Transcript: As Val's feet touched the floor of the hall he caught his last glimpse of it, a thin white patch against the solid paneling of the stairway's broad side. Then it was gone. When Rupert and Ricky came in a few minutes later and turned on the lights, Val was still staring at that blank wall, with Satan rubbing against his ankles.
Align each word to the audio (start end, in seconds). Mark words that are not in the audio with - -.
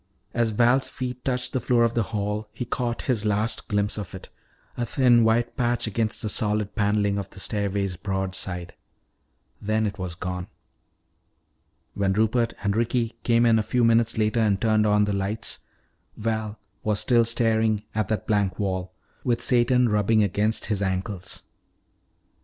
As 0.33 0.49
Val's 0.49 0.89
feet 0.89 1.23
touched 1.23 1.53
the 1.53 1.59
floor 1.59 1.83
of 1.83 1.93
the 1.93 2.01
hall 2.09 2.49
he 2.53 2.65
caught 2.65 3.03
his 3.03 3.23
last 3.23 3.67
glimpse 3.67 3.99
of 3.99 4.15
it, 4.15 4.29
a 4.75 4.83
thin 4.83 5.23
white 5.23 5.55
patch 5.55 5.85
against 5.85 6.23
the 6.23 6.27
solid 6.27 6.73
paneling 6.73 7.19
of 7.19 7.29
the 7.29 7.39
stairway's 7.39 7.97
broad 7.97 8.33
side. 8.33 8.73
Then 9.61 9.85
it 9.85 9.99
was 9.99 10.15
gone. 10.15 10.47
When 11.93 12.13
Rupert 12.13 12.55
and 12.63 12.75
Ricky 12.75 13.13
came 13.21 13.45
in 13.45 13.59
a 13.59 13.61
few 13.61 13.83
minutes 13.85 14.17
later 14.17 14.39
and 14.39 14.59
turned 14.59 14.87
on 14.87 15.05
the 15.05 15.13
lights, 15.13 15.59
Val 16.17 16.57
was 16.83 16.99
still 16.99 17.23
staring 17.23 17.83
at 17.93 18.07
that 18.07 18.25
blank 18.25 18.57
wall, 18.57 18.93
with 19.23 19.39
Satan 19.39 19.87
rubbing 19.87 20.23
against 20.23 20.65
his 20.65 20.81
ankles. 20.81 21.43